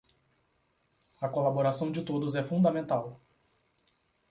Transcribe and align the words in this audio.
A 1.21 1.29
colaboração 1.29 1.91
de 1.91 2.03
todos 2.03 2.33
é 2.33 2.41
fundamental 2.43 3.21